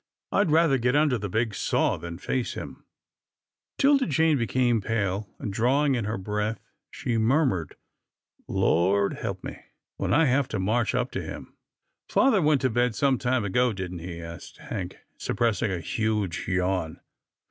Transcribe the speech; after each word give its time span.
I'd 0.31 0.49
rather 0.49 0.79
get 0.79 0.95
under 0.95 1.19
the 1.19 1.29
big 1.29 1.53
saw, 1.53 1.95
than 1.95 2.17
face 2.17 2.55
him." 2.55 2.85
22 3.77 3.77
'TILDA 3.77 3.77
JANE'S 3.77 3.77
ORPHANS 4.07 4.11
'Tilda 4.11 4.29
Jane 4.31 4.37
became 4.39 4.81
pale, 4.81 5.29
and, 5.37 5.53
drawing 5.53 5.93
in 5.93 6.05
her 6.05 6.17
breath, 6.17 6.59
she 6.89 7.19
murmured, 7.19 7.75
Lord 8.47 9.13
help 9.13 9.43
me, 9.43 9.57
when 9.97 10.11
I 10.11 10.25
have 10.25 10.47
to 10.47 10.59
march 10.59 10.95
up 10.95 11.11
to 11.11 11.21
him."" 11.21 11.55
Father 12.09 12.41
went 12.41 12.61
to 12.61 12.71
bed 12.71 12.95
some 12.95 13.19
time 13.19 13.45
ago, 13.45 13.73
didn't 13.73 13.99
he?" 13.99 14.19
asked 14.23 14.57
Hank, 14.57 14.97
suppressing 15.19 15.71
a 15.71 15.79
huge 15.79 16.47
yawn. 16.47 16.99